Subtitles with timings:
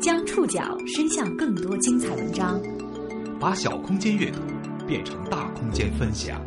[0.00, 2.58] 将触角伸向更多精彩文章，
[3.38, 4.38] 把小空间阅读
[4.86, 6.40] 变成大空间分享。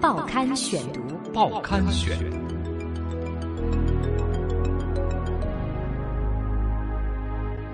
[0.00, 1.00] 报刊选读，
[1.32, 2.16] 报刊选。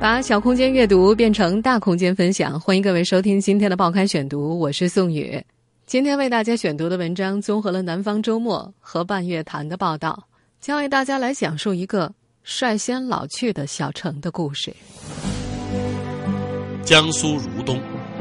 [0.00, 5.38] 把小空间阅读变成大空间分享，欢迎各位收听今天的报刊选读，我是宋宇。
[5.84, 10.26] 今天为大家选读的文章综合了《南方周末》和《半月谈》的报道，
[10.60, 12.10] 将为大家来讲述一个
[12.48, 14.74] 率先老去的小城的故事。
[16.84, 17.80] 江苏如东，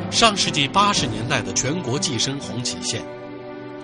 [0.10, 3.06] 上世纪八十年代的全国计生红旗县，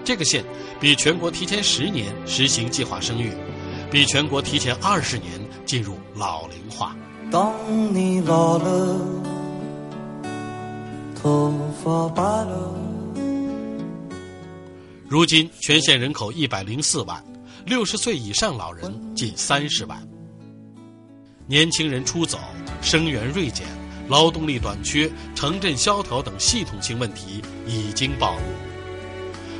[0.03, 0.43] 这个县
[0.79, 3.31] 比全国提前十年实行计划生育，
[3.91, 5.29] 比全国提前二十年
[5.63, 6.95] 进入老龄化。
[7.31, 7.53] 当
[7.93, 8.99] 你老了，
[11.21, 12.75] 头发白了。
[15.07, 17.23] 如今全县人口一百零四万，
[17.63, 20.10] 六十岁以上老人近三十万。
[21.51, 22.39] 年轻人出走，
[22.81, 23.67] 生源锐减，
[24.07, 28.41] 劳动力短缺，城镇萧条等系统性问题已经暴露。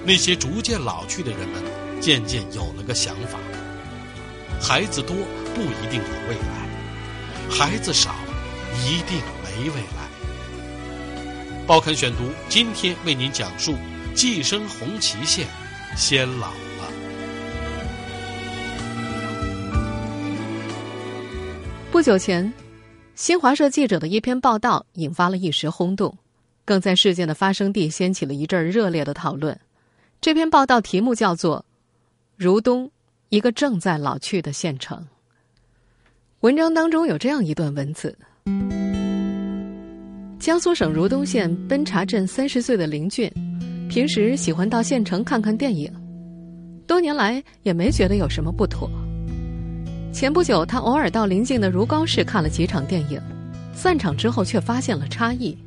[0.06, 1.62] 那些逐渐老去的人们，
[2.00, 3.38] 渐渐有了个想法：
[4.62, 5.14] 孩子多
[5.54, 6.70] 不一定有未来。
[7.50, 8.16] 孩子少，
[8.88, 10.08] 一定没未来。
[11.68, 13.76] 报刊选读，今天为您讲述：
[14.16, 15.46] 计生红旗县
[15.98, 16.54] 先老
[22.02, 22.52] 不久前，
[23.14, 26.18] 新华社记者的一篇报道引发了一时轰动，
[26.66, 29.56] 更在事件的发生地掀起了一阵热烈的讨论。
[30.20, 31.60] 这篇报道题目叫做
[32.36, 32.90] 《如东，
[33.30, 34.98] 一个正在老去的县城》。
[36.40, 38.18] 文章当中有这样一段文字：
[40.40, 43.32] 江苏省如东县奔查镇三十岁的林俊，
[43.88, 45.88] 平时喜欢到县城看看电影，
[46.88, 48.90] 多年来也没觉得有什么不妥。
[50.12, 53.20] 前不久，他偶尔到邻近的如皋市看了几场电影，
[53.74, 55.58] 散场之后却发现了差异。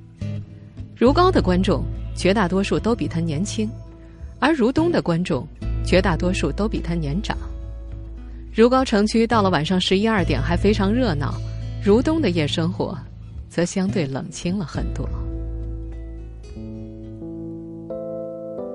[0.95, 1.83] 如皋的观众
[2.15, 3.69] 绝大多数都比他年轻，
[4.39, 5.47] 而如东的观众
[5.85, 7.37] 绝大多数都比他年长。
[8.55, 11.35] 如皋城区到了晚上十一二点还非常热闹，
[11.83, 12.97] 如东的夜生活
[13.49, 15.09] 则相对冷清了很多。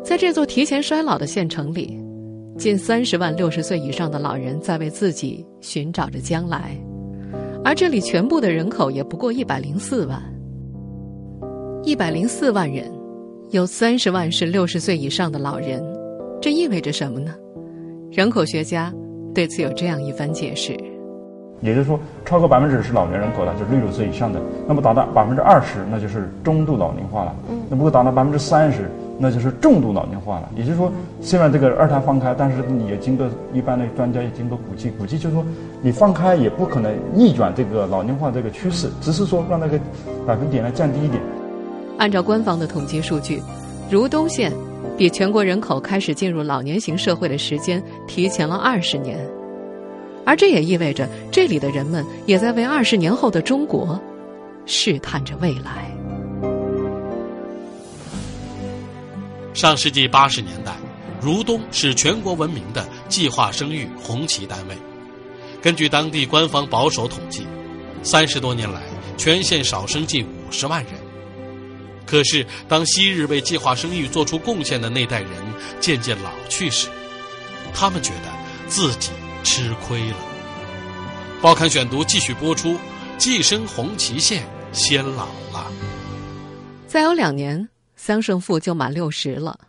[0.03, 1.98] 在这座提前衰老的县城里，
[2.59, 6.77] 近三十万六十岁以上的老人在为自己寻找着将来，
[7.63, 10.21] 而这里全部的人口也不过一百零四万。
[11.83, 12.91] 一百零四万人，
[13.51, 15.81] 有三十万是六十岁以上的老人，
[16.41, 17.33] 这意味着什么呢？
[18.11, 18.93] 人口学家。
[19.33, 20.75] 对此有这样一番解释，
[21.61, 27.35] 也就是说，超过百分之是老年人口的，就是六十岁以上的，那么达到百分之二十，那就是中度老龄化了。
[27.49, 30.49] 嗯，那如果达到百分之三十，那就是重度老龄化了。
[30.55, 30.91] 也就是说，
[31.21, 35.45] 虽然这个二胎放开，但是你也经过一般的专家也经过估计，估计就是说，
[35.81, 39.79] 你放开也不可能逆转这个老龄化这个趋势，只是说让那个
[40.25, 41.21] 百分点呢降低一点。
[41.97, 43.41] 按照官方的统计数据，
[43.91, 44.51] 如东县。
[44.97, 49.17] 比全国人口开始进入老年型社会的时间提前了二十年，
[50.25, 53.97] 而这也意味着这里的人们也在为二十年后的中国
[54.65, 55.98] 试探着未来。
[59.59, 60.73] 上世纪八十年代，
[61.19, 64.77] 如东是全国闻名的计划生育红旗单位。
[65.61, 67.45] 根据当地官方保守统计，
[68.01, 68.81] 三十多年来，
[69.17, 70.93] 全县少生近五十万人。
[72.05, 75.31] 可是，当昔日为计划生育做出贡献的那代人
[75.81, 76.87] 渐渐老去时，
[77.73, 78.31] 他们觉得
[78.69, 79.09] 自己
[79.43, 80.15] 吃亏了。
[81.41, 82.77] 报刊选读继续播出：
[83.17, 85.69] 计生红旗县先老了。
[86.87, 87.67] 再有两年，
[88.01, 89.59] 桑胜富就满六十了。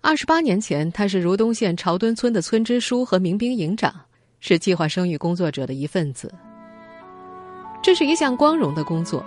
[0.00, 3.92] 二十八年前，他是如东县朝墩村的村支书和民兵营长，
[4.38, 6.32] 是计划生育工作者的一份子。
[7.82, 9.26] 这是一项光荣的工作。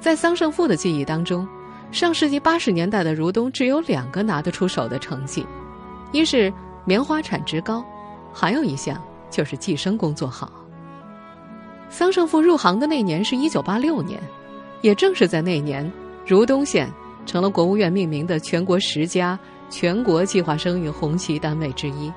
[0.00, 1.46] 在桑胜富的记忆当中，
[1.92, 5.46] 上世纪八十年代的如东只有两个拿得出手的成绩，
[6.12, 6.50] 一是
[6.86, 7.84] 棉花产值高，
[8.32, 9.00] 还有一项
[9.30, 10.50] 就是计生工作好。
[11.90, 14.18] 桑胜富入行的那年是一九八六年，
[14.80, 15.92] 也正是在那年，
[16.26, 16.90] 如东县
[17.26, 19.38] 成了国务院命名的全国十佳
[19.68, 22.12] 全国计划生育红旗单位之一。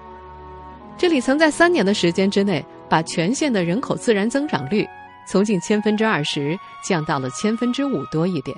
[0.97, 4.87] 这里曾在三年的时间之内，把全县的人口自然增长率。
[5.29, 8.55] 从近千分之二十降到了千分之五多一点，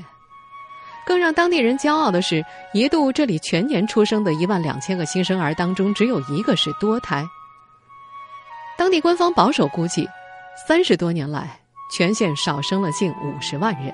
[1.03, 7.27] 更让当地人骄傲的是，一度这里全年出生的一万两千个新生儿当中，只有一个是多胎。
[8.77, 10.07] 当地官方保守估计，
[10.67, 11.59] 三十多年来
[11.91, 13.91] 全县少生了近五十万人。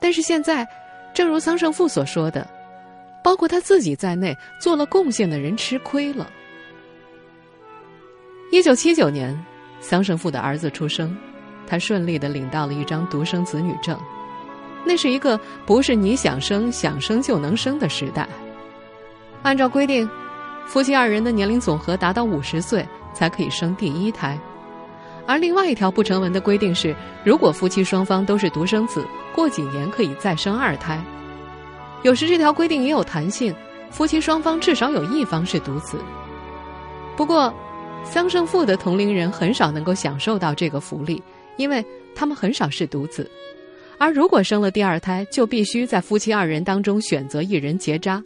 [0.00, 0.66] 但是现在，
[1.14, 2.46] 正如桑胜富所说的，
[3.24, 6.30] 包括他自己在内做了贡献的人吃亏了。
[8.50, 9.38] 一九七九年，
[9.80, 11.16] 桑胜富的儿子出生。
[11.66, 13.98] 他顺利的领到了一张独生子女证。
[14.86, 18.26] 那是一个不是你想生想生就能生的时代。
[19.42, 20.08] 按照规定，
[20.66, 24.38] 夫妻二人的年龄总和达到五十岁才可以生第一胎。
[25.28, 30.98] 而另外一条不成文的规定是，如果夫妻双方都是独生子，过几年可以再生二胎。
[32.02, 33.54] 有时这条规定也有弹性，
[33.90, 35.98] 夫妻双方至少有一方是独子。
[37.14, 37.52] 不过，
[38.04, 41.22] 桑圣父的同龄人很少能够享受到这个福利，
[41.58, 41.84] 因为
[42.14, 43.30] 他们很少是独子。
[43.98, 48.24] 而如果生了第二胎，就必须在夫妻二人当中选择一人结扎。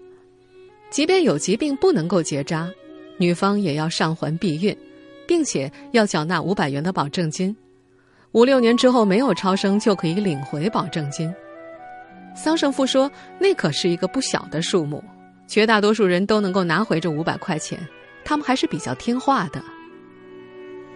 [0.89, 2.71] 即便有疾病不能够结扎，
[3.17, 4.77] 女方也要上环避孕，
[5.33, 7.57] 并且要缴纳五百元的保证金。
[8.33, 11.35] 五六年之后没有超生，就可以领回保证金。
[12.37, 15.03] 桑圣父说：“那可是一个不小的数目，
[15.47, 17.79] 绝大多数人都能够拿回这五百块钱，
[18.27, 19.65] 他们还是比较听话的。”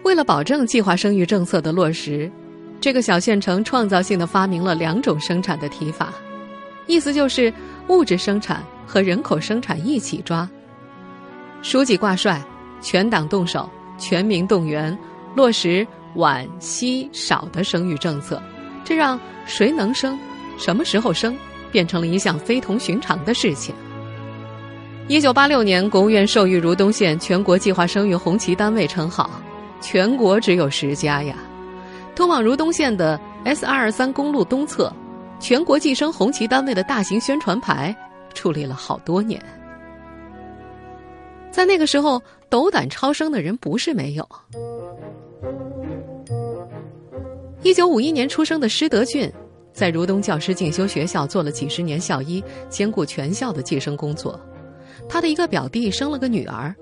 [0.05, 2.31] 为了保证计划生育政策的落实。
[2.79, 6.13] 这个小县城创造性的发明了两种生产的提法，
[6.85, 7.51] 意思就是
[7.87, 10.47] 物质生产和人口生产一起抓。
[11.63, 12.39] 书记挂帅，
[12.81, 13.67] 全党动手，
[13.97, 14.97] 全民动员，
[15.35, 15.85] 落实
[16.15, 18.41] 晚、稀、少的生育政策，
[18.83, 20.17] 这让谁能生、
[20.57, 21.35] 什么时候生
[21.71, 23.73] 变成了一项非同寻常的事情。
[25.07, 29.29] 一九八六年，国务院授予如东县全国计划生育红旗单位称号，
[29.79, 31.35] 全国只有十家呀。
[32.15, 34.91] 通往如东县的 S 二二三公路东侧，
[35.39, 37.95] 全国计生红旗单位的大型宣传牌
[38.33, 39.41] 矗立了好多年。
[41.51, 44.27] 在那个时候，斗胆超生的人不是没有。
[47.63, 49.31] 一九五一年出生的施德俊，
[49.73, 54.39] 在如东教师进修学校做了几十年校医，兼顾全校的计生工作。
[55.09, 56.75] 他的一个表弟生了个女儿，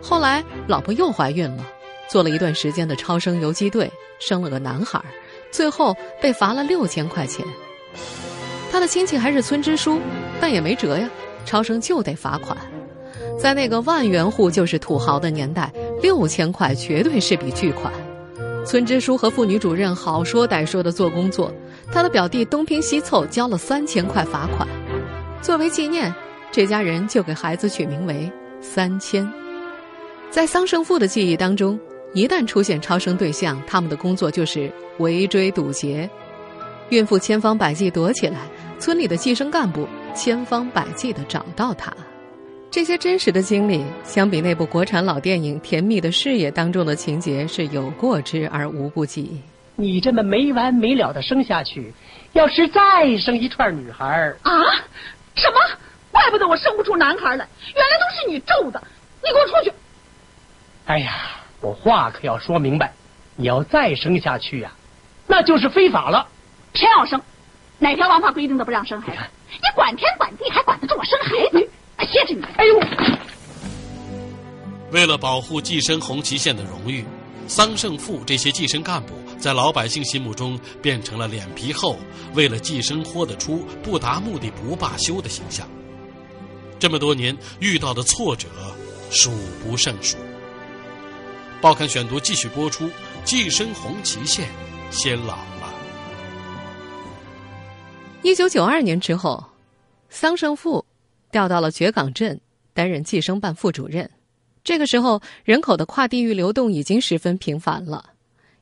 [0.00, 1.64] 后来老婆又怀孕了。
[2.08, 5.04] 做了一段时间的超生游击队，生了个男孩，
[5.50, 7.44] 最后被罚了六千块钱。
[8.72, 10.00] 他的亲戚还是村支书，
[10.40, 11.08] 但也没辙呀，
[11.44, 12.56] 超生就得罚款。
[13.38, 15.72] 在那个万元户就是土豪的年代，
[16.02, 17.92] 六千块绝对是笔巨款。
[18.66, 21.52] 村支书和妇女主任好说歹说的做工作，
[21.92, 24.68] 他的表弟东拼西凑交了三千块罚款。
[25.40, 26.14] 作为纪念，
[26.52, 29.30] 这家人就给孩子取名为三千。
[30.30, 31.78] 在桑圣父的记忆当中。
[32.14, 36.08] 一旦出现超生对象，他们的工作就是围追堵截，
[36.88, 38.38] 孕妇千方百计躲起来，
[38.78, 41.92] 村里的计生干部千方百计的找到他。
[42.70, 49.40] 这些真实的经历，相比那部国产老电影《甜蜜的事业》当中的情节，是有过之而无不及。
[49.74, 51.92] 你这么没完没了的生下去，
[52.34, 54.52] 要是再生一串女孩啊？
[55.34, 55.58] 什么？
[56.10, 58.82] 怪不得我生不出男孩来，原来都是你咒的！
[59.22, 59.72] 你给我出去！
[60.86, 61.14] 哎呀！
[61.60, 62.92] 我话可要说明白，
[63.34, 64.70] 你要再生下去呀，
[65.26, 66.28] 那就是非法了。
[66.72, 67.20] 偏要生，
[67.78, 69.22] 哪条王法规定的不让生孩子？
[69.50, 71.67] 你管天管地，还管得住我生孩子？
[72.10, 72.42] 歇着你！
[72.56, 72.80] 哎呦！
[74.90, 77.04] 为了保护寄生红旗县的荣誉，
[77.46, 81.96] 桑胜富这些寄生干部在老百姓心目中变成了脸皮厚、
[82.34, 85.68] 为了寄生豁得出、不达目的不罢休的形象。
[86.78, 88.48] 这么多年遇到的挫折
[89.10, 89.30] 数
[89.62, 90.16] 不胜数。
[91.60, 92.88] 报刊选读继续播出。
[93.24, 94.48] 寄生红旗县
[94.90, 95.74] 先老了。
[98.22, 99.44] 一九九二年之后，
[100.08, 100.82] 桑胜富
[101.30, 102.40] 调到了绝港镇
[102.72, 104.08] 担任计生办副主任。
[104.64, 108.10] 这个时候，人口的跨地域流动已经十分频繁了，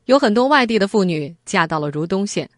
[0.04, 2.48] 有很多外地的妇女嫁到了如东县。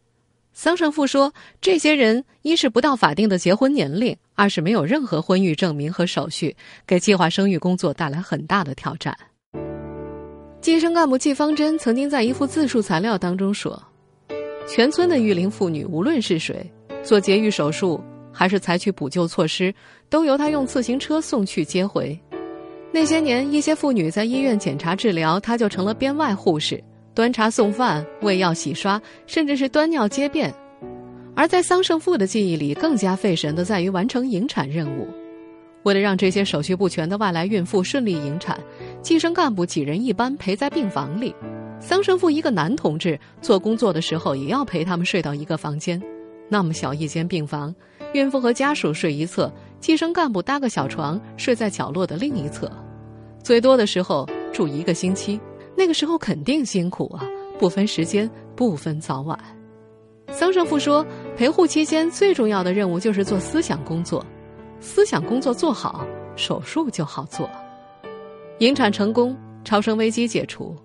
[0.52, 9.16] 桑圣富说，这些人一是不到法定的结婚年龄，二是没有任何婚育证明和手续，给计划生育工作带来很大的挑战。
[10.60, 13.80] 计生干部季方珍曾经在一幅自述材料当中说
[14.68, 16.68] ：“全村的育龄妇女，无论是谁
[17.04, 18.02] 做节育手术，
[18.38, 19.75] 还是采取补救措施，
[20.09, 22.16] 都由他用自行车送去接回。
[22.92, 26.80] 那些年，一些妇女在医院检查治疗，他就成了编外护士，
[27.14, 30.54] 端茶送饭、喂药洗刷，甚至是端尿接便。
[31.35, 35.09] 而在桑圣富的记忆里，更加费神的在于完成引产任务。”
[35.83, 38.57] 为了让这些手续不全的外来孕妇顺利引产，
[39.02, 41.35] 计生干部几人一班陪在病房里。
[41.80, 46.00] 桑生富一个男同志做工作的时候，也要陪他们睡到一个房间。
[46.49, 47.75] 那么小一间病房，
[48.12, 52.70] 孕妇和家属睡一侧，计生干部搭个小床睡在角落的另一侧。
[53.42, 55.38] 最多的时候住一个星期，
[55.76, 57.24] 那个时候肯定辛苦啊，
[57.58, 59.38] 不分时间，不分早晚。
[60.30, 61.04] 桑生富说，
[61.36, 64.24] 陪护期间最重要的任务就是做思想工作。
[64.80, 67.48] 思想工作做好，手术就好做。
[68.58, 70.76] 引产成功，超生危机解除。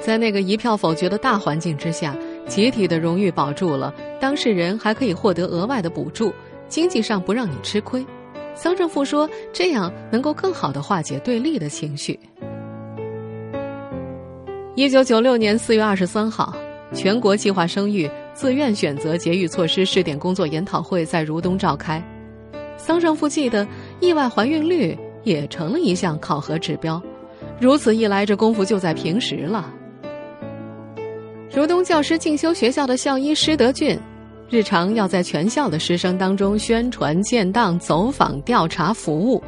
[0.00, 6.32] 在那个一票否决的大环境之下，集体的荣誉保住了，当事人还可以获得额外的补助，
[6.72, 8.02] 经济上不让你吃亏。
[8.54, 12.18] 桑胜富说，这样能够更好的化解对立的情绪。
[14.74, 16.56] 一九九六年四月二十三号，
[16.94, 22.02] 全国计划生育自愿选择节育措施试点工作研讨会在如东召开。
[22.78, 23.68] 桑胜富记得，
[24.00, 27.00] 意外怀孕率也成了一项考核指标。
[27.60, 29.70] 如此一来，这功夫就在平时了。
[31.54, 33.98] 如东教师进修学校的校医施德俊，
[34.52, 39.42] 日常要在全校的师生当中宣传、建档、走访、调查、服务。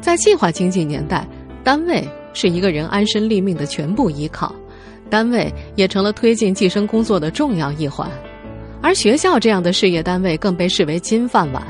[0.00, 1.26] 在计划经济年代，
[1.64, 4.54] 单位是一个人安身立命的全部依靠，
[5.10, 8.08] 单位也成了推进计生工作的重要一环。
[8.80, 11.60] 而学校这样的事业单位更被视为金饭碗，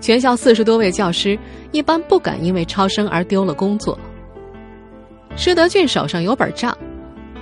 [0.00, 1.38] 全校四十多位教师
[1.72, 3.98] 一般不敢因为超生而丢了工作。
[5.36, 6.74] 施德俊手上有本账，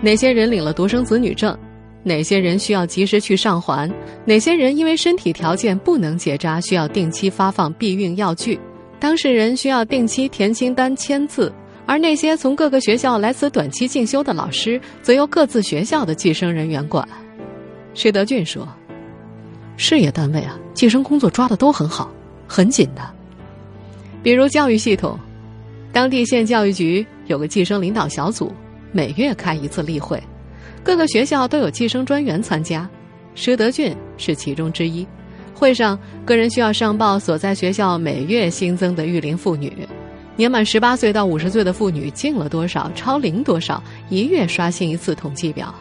[0.00, 1.56] 哪些人领了独生子女证？
[2.04, 3.90] 哪些人需要及时去上环？
[4.24, 8.58] 哪些人因为身体条件不能结扎，需要定期发放避孕药具？
[9.00, 11.52] 当事人需要定期填清单、签字，
[11.86, 17.06] 而那些从各个学校来此短期进修的老师，则由各自学校的计生人员管。
[17.94, 18.66] 施德俊说
[19.76, 22.10] ：“事业单位啊，计生工作抓的都很好，
[22.46, 23.02] 很紧的。
[24.22, 25.18] 比如教育系统，
[25.92, 28.52] 当地县教育局有个计生领导小组，
[28.92, 30.22] 每月开一次例会。”
[30.82, 32.88] 各个学校都有计生专员参加，
[33.34, 35.06] 施德俊是其中之一。
[35.54, 39.72] 会上，个人需要上报所在学校每月新增的育龄妇女，
[40.36, 45.74] 年满十八岁到五十岁的妇女进了多少，超龄多少，一月刷新一次统计表。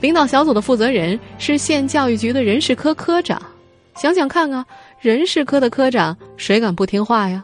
[0.00, 3.40] 领导小组的负责人是县教育局的人事科科长。
[3.94, 4.66] 想想看啊，
[5.00, 7.42] 人事科的科长谁敢不听话呀？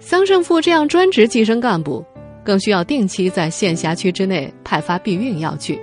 [0.00, 2.04] 桑胜富这样专职计生干部。
[2.44, 5.78] 更需要定期在县辖区之内派发避孕药具，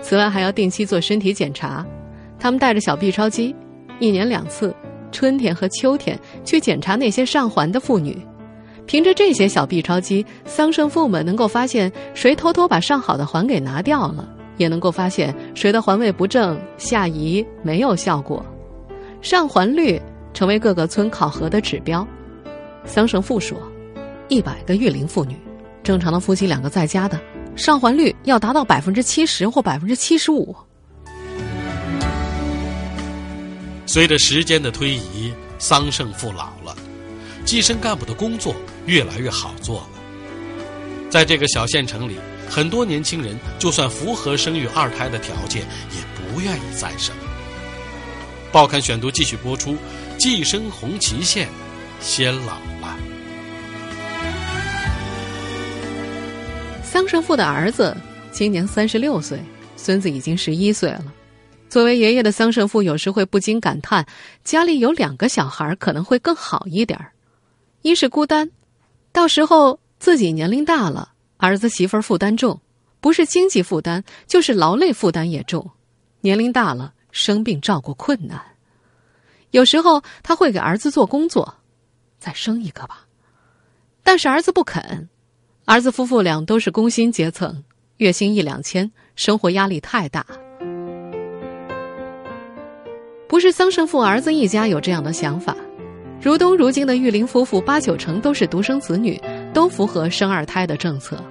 [0.00, 1.86] 此外还要定期做身体检查。
[2.38, 3.54] 他们带着小 B 超机，
[3.98, 4.74] 一年两次，
[5.10, 8.16] 春天和秋天去检查那些上环的妇女。
[8.86, 18.44] 凭着这些小 B 超机，桑胜富们能够发现谁偷偷把上好的环给拿掉了，也能够发现谁的环位不正、下移没有效果。
[19.20, 20.00] 上环率
[20.32, 22.06] 成为各个村考核的指标。
[22.84, 23.58] 桑葚富说
[24.28, 25.36] ：“一百个育龄妇女。”
[25.88, 27.18] 正常的夫妻两个在家的
[27.56, 30.54] 上环率要达到百分之七十或百分之七十五。
[33.86, 36.76] 随着时间的推移，桑葚父老了，
[37.46, 38.54] 计生干部的工作
[38.84, 39.88] 越来越好做了。
[41.08, 42.18] 在这个小县城里，
[42.50, 47.16] 很多年轻人就算符合生育二胎的条件，也不愿意再生。
[48.52, 49.74] 报刊选读继续播出，
[50.18, 51.48] 计生红旗县
[51.98, 52.58] 先老。
[56.90, 57.94] 桑胜富的儿子
[58.32, 59.38] 今年三十六岁，
[59.76, 61.04] 孙子已经十一岁了。
[61.68, 64.06] 作为爷爷的桑胜富有时会不禁感叹：
[64.42, 67.12] 家里有两个小孩可能会更好一点儿。
[67.82, 68.50] 一是孤单，
[69.12, 72.58] 到时候自己年龄大了，儿子媳妇儿负担重，
[73.00, 75.70] 不是经济负担，就是劳累负担也重。
[76.22, 78.40] 年龄大了，生病照顾困难。
[79.50, 81.54] 有时候他会给儿子做工作，
[82.18, 83.04] 再生一个吧，
[84.02, 85.06] 但是儿子不肯。
[85.68, 87.62] 儿子夫妇俩都是工薪阶层，
[87.98, 90.24] 月薪一两千，生活压力太大。
[93.28, 95.54] 不是桑胜富儿子一家有这样的想法，
[96.22, 99.20] 如东如今的玉林夫妇八九成都是独生子女，
[99.52, 101.22] 都符合生二胎的政策。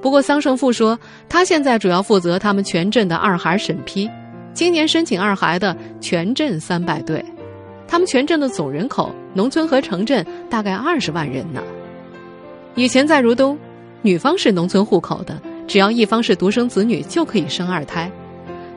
[0.00, 0.96] 不过桑胜富说，
[1.28, 4.08] 他现在主要负责他们全镇的二孩审批，
[4.54, 7.24] 今年申请二孩的全镇三百对，
[7.88, 11.60] 他们全镇的总人口，农村和城镇大概二十万人呢。
[12.78, 13.58] 以前在如东，
[14.02, 18.08] 女方是农村户口的，只要一方是独生子女就可以生二胎。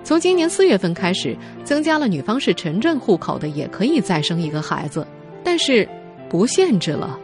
[0.03, 5.05] 从今年四月份开始，增加了女方是城镇户口的也可以再生一个孩子，
[5.43, 5.88] 但是
[6.27, 7.15] 不限制了，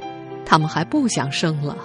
[0.46, 1.76] 他们还不想生了。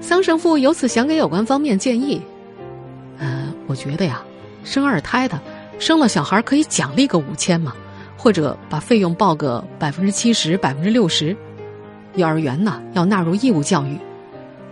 [0.00, 2.22] 桑胜富由此想给有关方面建议：，
[3.18, 4.22] 呃，我觉得呀，
[4.62, 5.36] 生二胎的，
[5.80, 7.74] 生了小孩可以奖励个五千嘛，
[8.16, 11.36] 或者把费用报个百分之七十、百分之六十。
[12.14, 13.96] 幼儿园呢要纳入义务教育，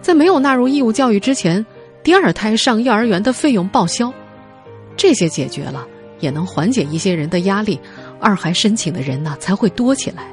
[0.00, 1.64] 在没有纳入义务教育之前，
[2.02, 4.12] 第二胎上幼儿园的费用报销，
[4.97, 5.87] 这些解决了，
[6.21, 7.78] 也能缓解一些人的压力，
[8.21, 10.25] 二孩申请的人呢才会多起来。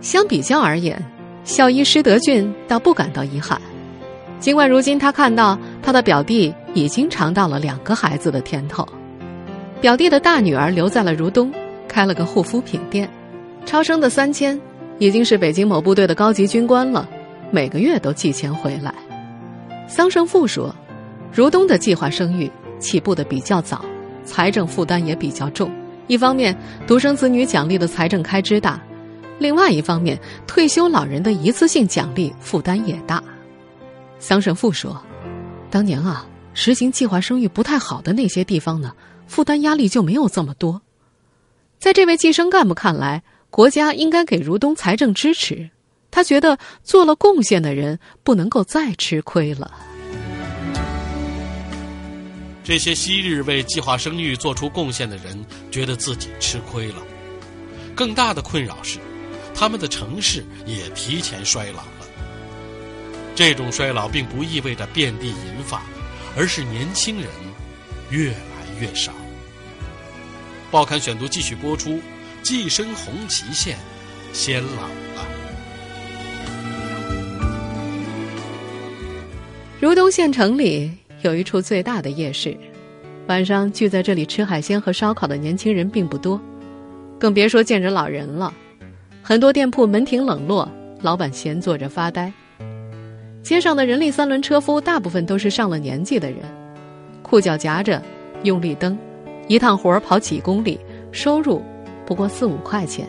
[0.00, 1.02] 相比较而言，
[1.44, 3.60] 校医施德俊倒不感到遗憾，
[4.38, 8.86] 尽管如今他看到他的表弟已经尝到了两个孩子的甜头，
[9.80, 11.52] 表弟的大女儿留在了如东，
[11.86, 13.10] 开了个护肤品店，
[13.66, 14.58] 超生的三千。
[15.00, 17.08] 已经是北京某部队的高级军官了，
[17.50, 18.94] 每个月都寄钱回来。
[19.88, 20.76] 桑胜富说
[21.32, 23.82] ：“如东的计划生育起步的比较早，
[24.26, 25.72] 财政负担也比较重。
[26.06, 26.54] 一方面，
[26.86, 28.78] 独生子女奖励的财政开支大；
[29.38, 33.24] 另外一方面，退休老人的一次性奖励负担也大。
[34.18, 35.02] 桑神父说
[35.70, 38.92] ：“当年啊，实行计划生育不太好的那些地方呢，
[39.26, 40.82] 负担压力就没有这么多。
[41.78, 45.68] 在这位计生干部看来，国家应该给如东财政支持。
[46.10, 49.70] 他觉得做了贡献的人不能够再吃亏了。”
[52.64, 56.96] 这些昔日为计划生育做出贡献的人，觉得自己吃亏了。
[57.96, 58.98] 更大的困扰是，
[59.54, 62.06] 他们的城市也提前衰老了。
[63.34, 65.82] 这种衰老并不意味着遍地银发，
[66.36, 67.28] 而是年轻人
[68.10, 69.12] 越来越少。
[70.70, 71.98] 报刊选读继续播出：
[72.42, 73.76] 寄生红旗县
[74.32, 74.82] 先老
[75.16, 75.26] 了。
[79.80, 80.90] 如东县城里。
[81.22, 82.56] 有一处最大的夜市，
[83.26, 86.40] 晚上聚在这里吃海鲜和烧烤的年轻人并不多，
[87.18, 88.54] 更别说见着老人了。
[89.22, 90.66] 很多店铺门庭冷落，
[91.02, 92.32] 老板闲坐着发呆。
[93.42, 96.38] 街上的人力三轮车夫大部分都是上了年纪的人，
[97.22, 98.02] 裤脚夹着，
[98.44, 98.96] 用力蹬，
[99.46, 100.80] 一趟活儿跑几公里，
[101.12, 101.62] 收入
[102.10, 103.06] 不过四五块钱。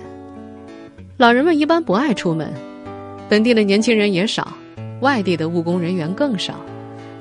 [1.18, 2.54] 老人们一般不爱出门，
[3.28, 4.54] 本地的年轻人也少，
[5.00, 6.54] 外地的务工人员更少，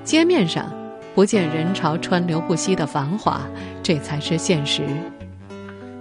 [0.05, 0.71] 街面上。
[1.15, 3.41] 不见人潮川流不息的繁华，
[3.83, 4.83] 这才是现实。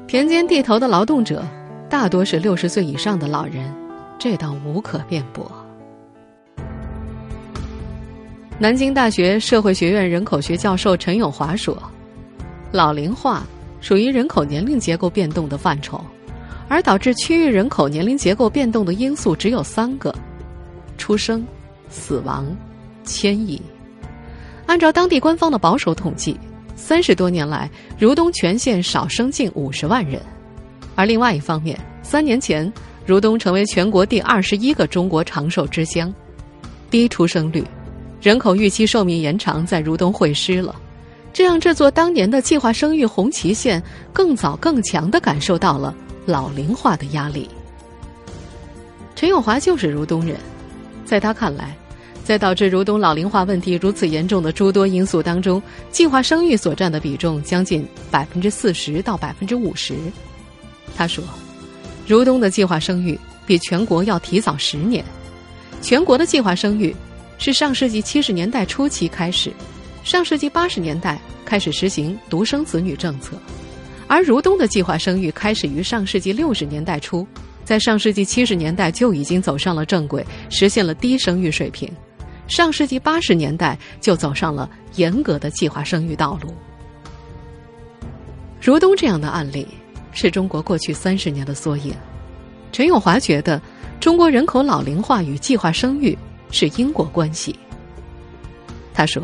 [0.05, 1.45] 田间地头的劳动者，
[1.89, 3.73] 大多是六十岁以上的老人，
[4.19, 5.49] 这倒无可辩驳。
[8.59, 11.81] 南京大学社会学院人口学教授陈永华说
[12.73, 13.43] ：“老龄化
[13.81, 16.03] 属于人口年龄结构变动的范畴，
[16.67, 20.13] 而导致区域人口年龄结构变动的因素只有三个：
[20.97, 21.45] 出生、
[21.89, 22.45] 死亡、
[23.03, 23.61] 迁移。”
[24.67, 26.37] 按照当地官方的保守统计，
[26.75, 30.21] 三十多年来，如东全县少生近五十万人。
[30.95, 32.71] 而另外一方面，三年前，
[33.05, 36.13] 如东成为全国第二十一个中国长寿之乡。
[36.91, 37.63] 低出生率，
[38.21, 40.75] 人口预期寿命延长在如东会师了，
[41.31, 47.49] 这让这座当年的计划生育红旗县更早更强地感受到了老龄化的压力。
[49.15, 50.37] 陈永华就是如东人，
[51.05, 51.75] 在他看来。
[52.21, 59.95] 在导致如东老龄化问题如此严重的诸多因素当中，计划生育所占的比重将近百分之四十到百分之五十。
[60.95, 61.23] 他说，
[62.05, 65.03] 如东的计划生育比全国要提早十年。
[65.81, 66.95] 全国的计划生育
[67.39, 69.51] 是上世纪七十年代初期开始，
[70.03, 73.37] 上世纪八十年代开始实行独生子女政策，
[74.07, 77.27] 而如东的计划生育开始于上世纪六十年代初，
[77.63, 81.91] 在上世纪七十年代就已经走上了正轨，实现了低生育水平。
[82.47, 86.51] 上世纪八十年代就走上了严格的计划生育道路。
[88.59, 89.67] 如东这样的案例
[90.11, 91.93] 是中国过去三十年的缩影。
[92.71, 93.61] 陈永华觉得，
[93.99, 96.17] 中国人口老龄化与计划生育
[96.49, 97.55] 是因果关系。
[98.93, 99.23] 他说：“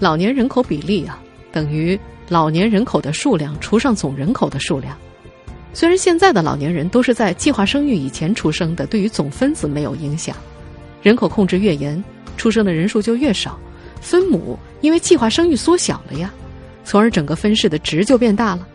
[0.00, 1.96] 老年人口比例啊，等于
[2.28, 4.96] 老年人口的数量除上总人口的数量。
[5.72, 10.34] 虽然现在的老年人都是在计划生育以前出生的，对于总分子没有影响。
[11.02, 12.02] 人口控制越严。”
[12.36, 13.58] 出生的人数就越少，
[14.00, 16.32] 分母因为计划生育缩小了呀，
[16.86, 18.66] 从而整个分式的值就变大了。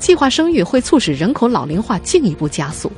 [0.00, 2.90] 计划生育会促使人口老龄化进一步加速。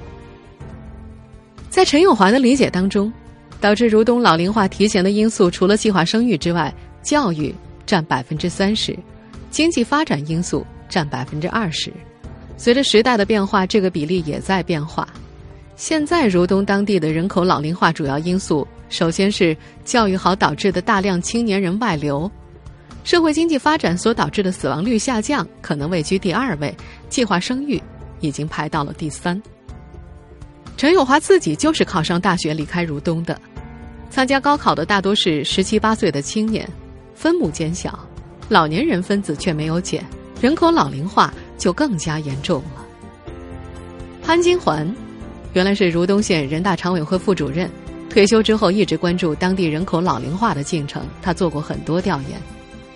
[1.69, 3.13] 在陈永华的理解当中，
[3.61, 7.55] 导致如东老龄化提前的因素，除了计划生育之外，教育
[7.87, 8.99] 占百分之三十，
[9.51, 11.93] 经济发展因素占百分之二十。
[12.59, 15.09] 随着时代的变化，这个比例也在变化。
[15.77, 18.67] 现在如东当地的人口老龄化主要因素。
[18.89, 22.31] 首先是教育好导致的大量青年人外流，
[23.03, 26.73] 社会经济发展所导致的死亡率下降可能位居第二位，
[27.09, 27.83] 计划生育
[28.21, 29.43] 已经排到了第三。
[30.77, 33.37] 陈永华自己就是考上大学离开如东的，
[34.09, 36.65] 参加高考的大多是十七八岁的青年，
[37.17, 37.99] 分母减小，
[38.49, 40.05] 老年人分子却没有减，
[40.41, 42.87] 人口老龄化就更加严重了。
[44.23, 44.87] 潘金环，
[45.55, 47.69] 原来是如东县人大常委会副主任。
[48.11, 52.41] 退休之后一直关注当地人口老龄化的进程，他做过很多调研。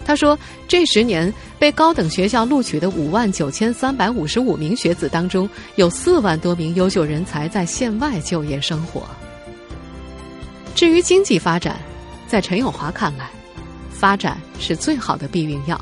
[0.04, 9.02] 他说，这十年被高等学校录取的五万九千三百五十五名学子当中，有四万多名优秀人才在县外就业生活。
[10.74, 11.76] 至于经济发展，
[12.26, 13.30] 在陈永华看来，
[14.00, 15.78] 发展是最好的避孕药。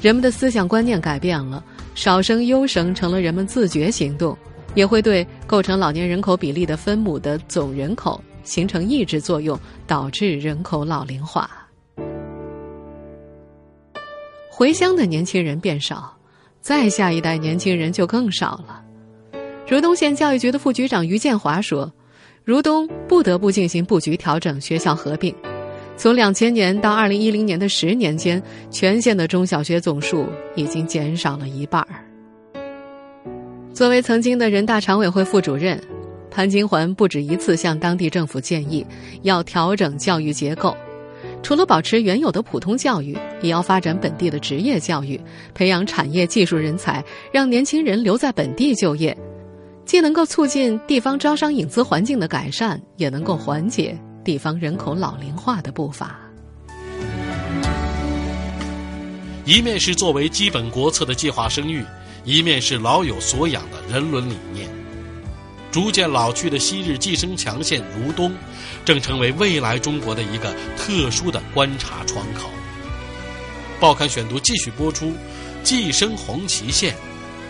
[0.00, 1.62] 人们的思想观念改变了，
[1.94, 4.34] 少生优生成了人们自觉行动，
[4.74, 8.18] 也会对构成老年人口比例的分母的总人口。
[8.42, 11.50] 形成抑制作用，导致人口老龄化。
[14.48, 16.16] 回乡的年轻人变少，
[16.60, 18.84] 再下一代年轻人就更少了。
[19.68, 21.92] 如东县教育局的副局长于建华说
[22.46, 25.34] ：“如东不得不进行布局调整，学校合并。
[25.96, 32.04] 从两千年到二零一零年的十年间，全县的中小学总数已经减少了一半儿。”
[33.72, 35.80] 作为曾经的人大常委会副主任，
[36.30, 38.86] 潘金环不止一次向当地政府建议
[39.22, 40.76] 要调整教育结构，
[41.42, 45.20] 除了保持原有的普通教育，也要发展本地的职业教育，
[45.54, 49.16] 培养产业技术人才，让年轻人留在本地就业。
[49.84, 56.18] 既能够促进地方招商引资环境的改善，也能够缓解地方人口老龄化的步伐。
[59.44, 61.84] 一面是作为基本国策的计划生育，
[62.24, 64.68] 一面是老有所养的人伦理念。
[65.70, 68.34] 逐渐老去的昔日计生强县如东，
[68.84, 72.50] 正成为未来中国的一个特殊的观察窗口。
[73.78, 75.12] 报刊选读继续播出：
[75.62, 76.96] 寄生红旗县，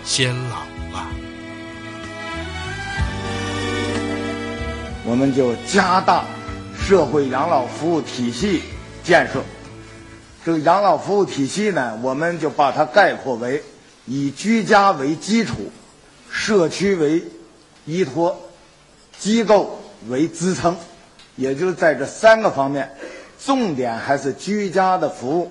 [0.04, 0.58] 先老
[0.92, 1.08] 了。
[5.06, 6.22] 我们就加大
[6.86, 8.62] 社会养老服务体系
[9.02, 9.42] 建设。
[10.44, 13.60] 这个养老服务体系呢，我们就把它概括为
[14.04, 15.54] 以居家为基础，
[16.30, 17.20] 社区为
[17.86, 18.40] 依托，
[19.18, 20.76] 机构为支撑，
[21.34, 22.88] 也就是在这三个方面，
[23.44, 25.50] 重点还是居家的服务，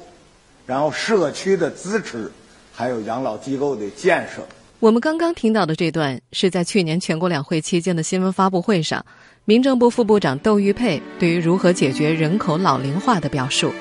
[0.66, 2.32] 然后社区的支持，
[2.74, 4.42] 还有养老机构的建设。
[4.80, 9.04] 我们刚刚听到的这段是在去年全国两会期间的新闻发布会上。
[9.48, 13.72] 民政部副部长窦玉佩对于如何解决人口老龄化的表述，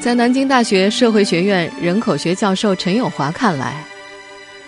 [0.00, 3.82] 在南京大学社会学院人口学教授陈友华看来，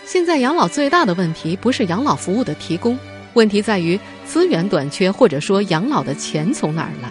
[0.07, 2.99] 现在养老最大的问题不是养老服务的提供，
[3.35, 7.11] 问题在于资源短缺，或者说养老的钱从哪儿来。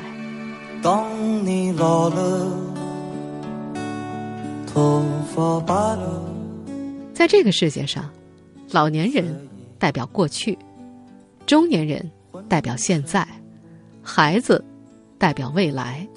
[0.81, 1.05] 当
[1.45, 2.47] 你老了，
[4.65, 6.23] 头发白了，
[7.13, 8.09] 在这个世界上，
[8.71, 9.47] 老年人
[9.79, 10.57] 代表过去，
[11.45, 12.09] 中年人。
[12.47, 13.27] 代表现在，
[14.03, 14.63] 孩子
[15.17, 16.07] 代表未来。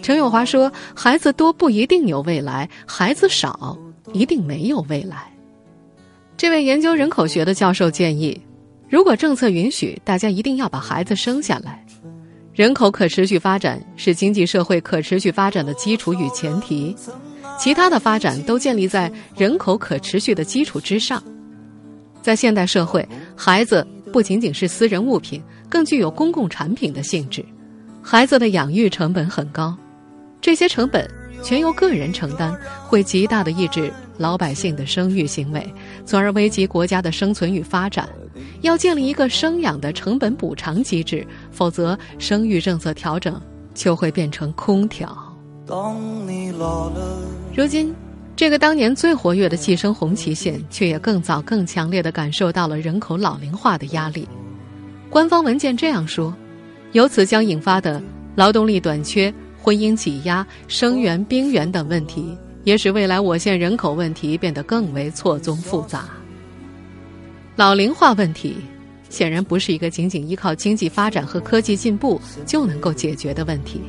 [0.00, 3.78] 陈永华说：“孩子多不一定有未来，孩子少
[4.14, 5.30] 一定没有未来。”
[6.38, 8.40] 这位研究人口学的教授建议，
[8.88, 11.84] 如果政策允许，大家一定要把孩子生下来。
[12.54, 16.96] 人口可持续发展是经济社会可持续发展的基础与前提，
[17.58, 21.22] 其他的发展都建立在人口可持续的基础之上。
[22.22, 23.06] 在现代社会，
[23.36, 23.86] 孩子。
[24.12, 27.42] 不仅仅是私人物品，更具有公共产品的性质。
[28.02, 29.74] 孩子的养育成本很高，
[30.38, 31.10] 这些成本
[31.42, 32.54] 全由个人承担，
[32.86, 35.66] 会极大的抑制老百姓的生育行为，
[36.04, 38.06] 从而危及国家的生存与发展。
[38.60, 43.40] 要建立一个生养的成本补偿机制，否则生育政策调整
[43.72, 45.16] 就会变成空调。
[47.56, 47.94] 如今。
[48.42, 54.28] 这个当年最活跃的计生红旗县，却也更早、更强烈地感受到了人口老龄化的压力。
[55.08, 56.34] 官方文件这样说：
[56.90, 58.02] 由此将引发的
[58.34, 66.06] 劳动力短缺、婚姻挤压、生源兵源等问题，也使未来我县人口问题变得更为错综复杂。
[67.54, 68.56] 老龄化问题
[69.08, 73.80] 显然不是一个仅仅依靠经济发展和科技进步就能够解决的问题。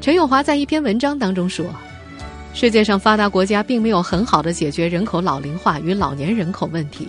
[0.00, 1.66] 陈永华在一篇文章当中说。
[2.54, 7.08] 世界上发达国家并没有很好的解决人口老龄化与老年人口问题，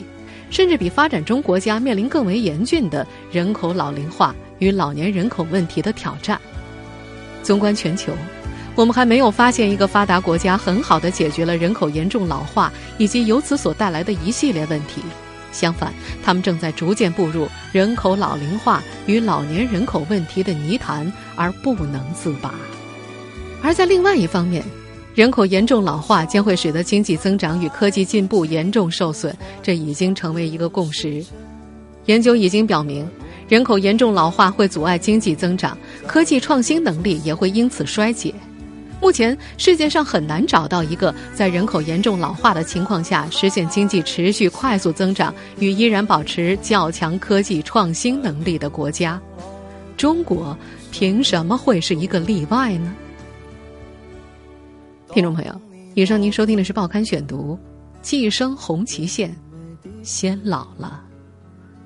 [0.49, 6.39] 甚至比发展中国家面临更为严峻的人口老龄化与老年人口问题的挑战。
[7.43, 8.13] 纵观全球，
[8.73, 15.01] 我们还没有发现一个发达国家很好的解决了人口严重老化以及由此所带来的一系列问题。
[15.51, 22.55] 相反，他们正在逐渐步入人口老龄化与老年人口问题的泥潭而不能自拔。
[23.61, 24.63] 而在另外一方面，
[25.15, 31.23] 人口严重老化将会使得经济增长与科技进步严重受损，这已经成为一个共识。
[32.05, 33.07] 研究已经表明，
[33.47, 38.33] 人口严重老化会阻碍经济增长，科技创新能力也会因此衰竭。
[38.99, 49.21] 目前，世界上很难找到一个在人口严重老化的情况下实现经济持续快速增长与依然保持较强科技创新能力的国家。
[49.95, 50.57] 中国
[50.91, 52.95] 凭什么会是一个例外呢？
[55.13, 55.53] 听众朋友，
[55.93, 57.55] 以上您收听的是《报刊选读》，
[58.01, 59.31] 寄生红旗县
[60.01, 61.03] 先老了。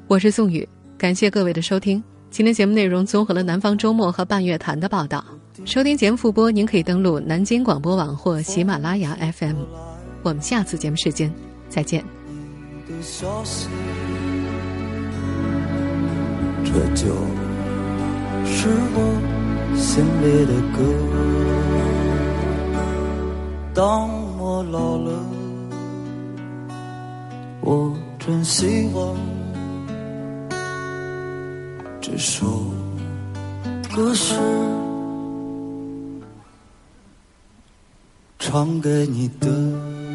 [0.07, 0.65] 我是宋宇，
[0.97, 2.01] 感谢各位的收听。
[2.31, 5.21] 今天节目内容综合了《南方周末》和《半月谈》的报道。
[5.65, 9.57] 收听节目复播，您可以登录南京广播网或喜马拉雅 FM。
[10.23, 11.29] 我们下次节目时间
[11.67, 12.05] 再见。
[16.63, 17.07] 这就
[18.45, 21.76] 是我心里的歌。
[23.77, 24.09] 当
[24.39, 24.47] 我。
[24.63, 25.11] 老了，
[27.61, 29.15] 我真希望
[32.01, 32.45] 这首
[33.95, 34.35] 歌是
[38.39, 40.06] 唱给你的。